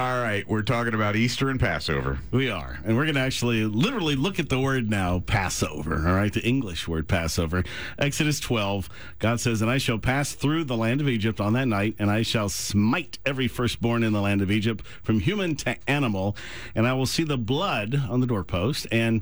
[0.00, 2.20] All right, we're talking about Easter and Passover.
[2.30, 2.80] We are.
[2.86, 6.32] And we're going to actually literally look at the word now, Passover, all right?
[6.32, 7.64] The English word Passover.
[7.98, 11.68] Exodus 12, God says, And I shall pass through the land of Egypt on that
[11.68, 15.76] night, and I shall smite every firstborn in the land of Egypt, from human to
[15.86, 16.34] animal,
[16.74, 19.20] and I will see the blood on the doorpost, and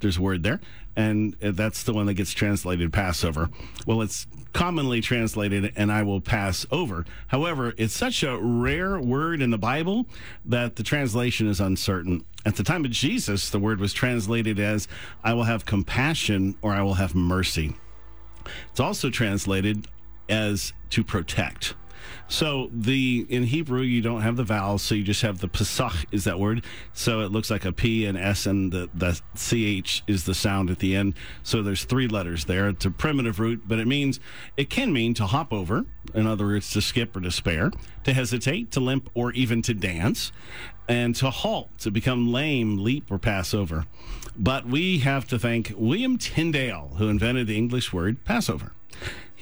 [0.00, 0.60] there's a word there,
[0.96, 3.50] and uh, that's the one that gets translated Passover.
[3.86, 7.04] Well, it's commonly translated, and I will pass over.
[7.28, 10.06] However, it's such a rare word in the Bible
[10.44, 12.24] that the translation is uncertain.
[12.44, 14.88] At the time of Jesus, the word was translated as,
[15.22, 17.74] I will have compassion or I will have mercy.
[18.70, 19.86] It's also translated
[20.28, 21.74] as to protect.
[22.28, 26.06] So the in Hebrew you don't have the vowels, so you just have the pesach
[26.10, 26.64] is that word.
[26.92, 30.70] So it looks like a P and S, and the the ch is the sound
[30.70, 31.14] at the end.
[31.42, 32.68] So there's three letters there.
[32.68, 34.20] It's a primitive root, but it means
[34.56, 35.84] it can mean to hop over.
[36.14, 37.70] In other words, to skip or to spare,
[38.04, 40.32] to hesitate, to limp, or even to dance,
[40.88, 43.86] and to halt, to become lame, leap, or pass over.
[44.36, 48.72] But we have to thank William Tyndale, who invented the English word Passover.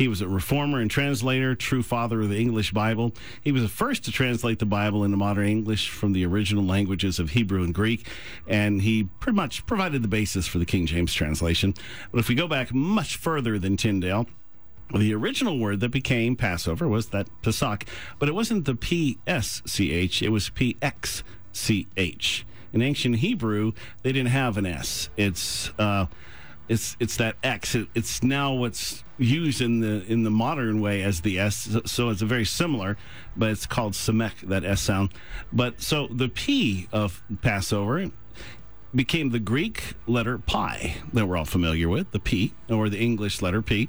[0.01, 3.13] He was a reformer and translator, true father of the English Bible.
[3.43, 7.19] He was the first to translate the Bible into modern English from the original languages
[7.19, 8.09] of Hebrew and Greek,
[8.49, 11.75] and he pretty much provided the basis for the King James translation.
[12.11, 14.27] But if we go back much further than Tyndale,
[14.97, 17.85] the original word that became Passover was that Pesach,
[18.19, 22.47] but it wasn't the P S C H, it was P X C H.
[22.73, 25.11] In ancient Hebrew, they didn't have an S.
[25.19, 26.07] It's uh,
[26.71, 27.75] it's it's that X.
[27.75, 31.77] It, it's now what's used in the in the modern way as the S.
[31.87, 32.97] So it's a very similar,
[33.37, 35.13] but it's called Semek that S sound.
[35.53, 38.11] But so the P of Passover
[38.95, 43.43] became the Greek letter pi that we're all familiar with, the P, or the English
[43.43, 43.89] letter P.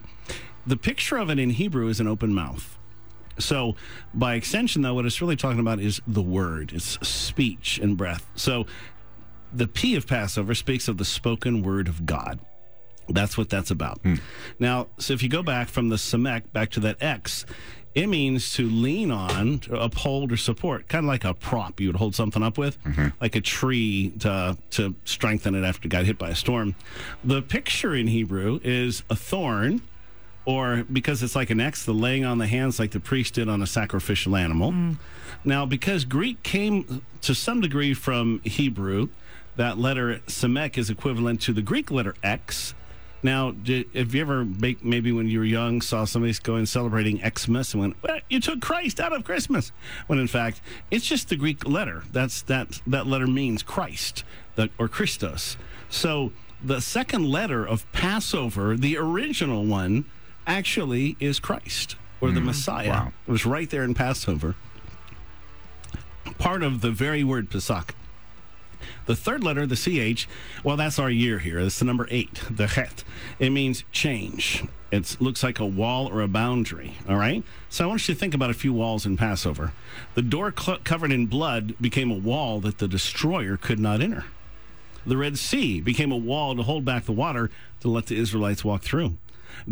[0.66, 2.80] The picture of it in Hebrew is an open mouth.
[3.38, 3.76] So,
[4.14, 8.30] by extension, though, what it's really talking about is the word, it's speech and breath.
[8.36, 8.66] So,
[9.54, 12.40] the P of Passover speaks of the spoken word of God.
[13.10, 14.00] That's what that's about.
[14.02, 14.16] Hmm.
[14.60, 17.46] Now, so if you go back from the Samek back to that X,
[17.94, 21.90] it means to lean on, to uphold, or support, kind of like a prop you
[21.90, 22.78] would hold something up with,
[23.20, 26.76] like a tree to to strengthen it after it got hit by a storm.
[27.24, 29.82] The picture in Hebrew is a thorn,
[30.46, 33.50] or because it's like an X, the laying on the hands like the priest did
[33.50, 34.74] on a sacrificial animal.
[35.44, 39.10] Now, because Greek came to some degree from Hebrew,
[39.58, 42.74] that letter Samek is equivalent to the Greek letter X.
[43.24, 47.22] Now, did, have you ever, make, maybe when you were young, saw somebody going celebrating
[47.24, 49.72] Xmas and went, well, "You took Christ out of Christmas,"
[50.08, 52.04] when in fact it's just the Greek letter.
[52.12, 54.24] That's that that letter means Christ,
[54.56, 55.58] the, or Christos.
[55.90, 56.32] So
[56.64, 60.06] the second letter of Passover, the original one,
[60.48, 62.48] actually is Christ or the mm-hmm.
[62.48, 62.90] Messiah.
[62.90, 63.12] wow.
[63.28, 64.56] It was right there in Passover.
[66.38, 67.96] Part of the very word Pesach.
[69.06, 70.28] The third letter, the CH,
[70.64, 71.60] well, that's our year here.
[71.60, 73.04] It's the number eight, the Het.
[73.40, 74.64] It means change.
[74.92, 77.44] It looks like a wall or a boundary, all right?
[77.70, 79.74] So I want you to think about a few walls in Passover.
[80.16, 84.26] The door cl- covered in blood became a wall that the destroyer could not enter.
[85.06, 88.64] The Red Sea became a wall to hold back the water to let the Israelites
[88.64, 89.18] walk through.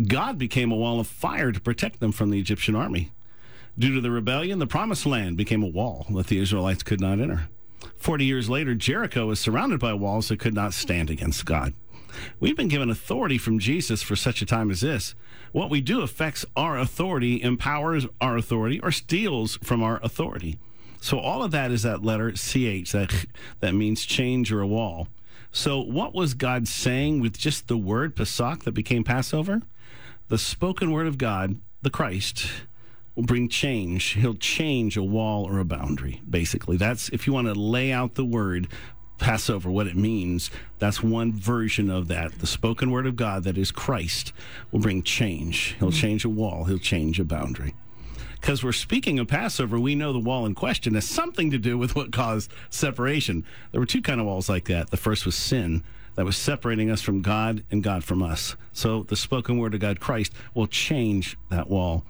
[0.08, 3.12] God became a wall of fire to protect them from the Egyptian army.
[3.78, 7.20] Due to the rebellion, the promised land became a wall that the Israelites could not
[7.20, 7.48] enter.
[7.96, 11.74] Forty years later, Jericho was surrounded by walls that could not stand against God.
[12.38, 15.14] We've been given authority from Jesus for such a time as this.
[15.52, 20.58] What we do affects our authority, empowers our authority, or steals from our authority.
[21.00, 23.26] So all of that is that letter CH, that,
[23.60, 25.08] that means change or a wall.
[25.50, 29.62] So what was God saying with just the word Pesach that became Passover?
[30.28, 32.46] The spoken word of God, the Christ,
[33.14, 34.12] will bring change.
[34.12, 36.76] He'll change a wall or a boundary, basically.
[36.76, 38.68] That's if you want to lay out the word
[39.18, 42.38] Passover, what it means, that's one version of that.
[42.38, 44.32] The spoken word of God that is Christ
[44.72, 45.76] will bring change.
[45.78, 45.98] He'll mm-hmm.
[45.98, 47.74] change a wall, he'll change a boundary.
[48.40, 51.76] Because we're speaking of Passover, we know the wall in question has something to do
[51.76, 53.44] with what caused separation.
[53.70, 54.90] There were two kind of walls like that.
[54.90, 55.84] The first was sin
[56.14, 58.56] that was separating us from God and God from us.
[58.72, 62.04] So the spoken word of God, Christ, will change that wall.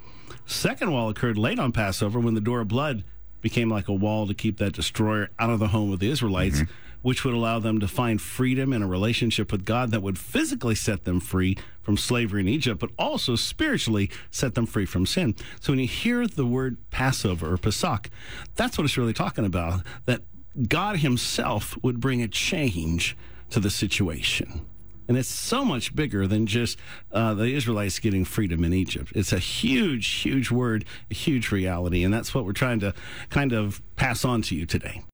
[0.46, 3.04] Second wall occurred late on Passover when the door of blood
[3.40, 6.60] became like a wall to keep that destroyer out of the home of the Israelites,
[6.60, 6.72] mm-hmm.
[7.02, 10.74] which would allow them to find freedom in a relationship with God that would physically
[10.74, 15.34] set them free from slavery in Egypt, but also spiritually set them free from sin.
[15.60, 18.10] So when you hear the word Passover or Pesach,
[18.56, 19.82] that's what it's really talking about.
[20.04, 20.22] That
[20.68, 23.16] God Himself would bring a change
[23.50, 24.66] to the situation.
[25.10, 26.78] And it's so much bigger than just
[27.10, 29.10] uh, the Israelites getting freedom in Egypt.
[29.16, 32.04] It's a huge, huge word, a huge reality.
[32.04, 32.94] And that's what we're trying to
[33.28, 35.02] kind of pass on to you today.